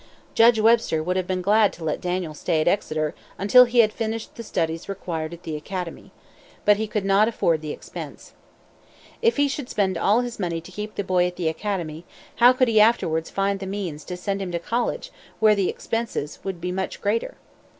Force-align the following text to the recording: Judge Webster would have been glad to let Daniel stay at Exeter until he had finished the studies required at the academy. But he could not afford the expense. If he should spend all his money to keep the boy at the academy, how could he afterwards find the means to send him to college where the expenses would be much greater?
Judge 0.33 0.59
Webster 0.59 1.03
would 1.03 1.15
have 1.15 1.27
been 1.27 1.43
glad 1.43 1.71
to 1.73 1.83
let 1.83 2.01
Daniel 2.01 2.33
stay 2.33 2.59
at 2.59 2.67
Exeter 2.67 3.13
until 3.37 3.65
he 3.65 3.81
had 3.81 3.93
finished 3.93 4.33
the 4.33 4.41
studies 4.41 4.89
required 4.89 5.31
at 5.31 5.43
the 5.43 5.55
academy. 5.55 6.11
But 6.65 6.77
he 6.77 6.87
could 6.87 7.05
not 7.05 7.27
afford 7.27 7.61
the 7.61 7.69
expense. 7.71 8.33
If 9.21 9.37
he 9.37 9.47
should 9.47 9.69
spend 9.69 9.99
all 9.99 10.21
his 10.21 10.39
money 10.39 10.59
to 10.59 10.71
keep 10.71 10.95
the 10.95 11.03
boy 11.03 11.27
at 11.27 11.35
the 11.35 11.49
academy, 11.49 12.03
how 12.37 12.51
could 12.51 12.67
he 12.67 12.81
afterwards 12.81 13.29
find 13.29 13.59
the 13.59 13.67
means 13.67 14.03
to 14.05 14.17
send 14.17 14.41
him 14.41 14.51
to 14.53 14.57
college 14.57 15.11
where 15.39 15.53
the 15.53 15.69
expenses 15.69 16.39
would 16.43 16.59
be 16.59 16.71
much 16.71 16.99
greater? 16.99 17.35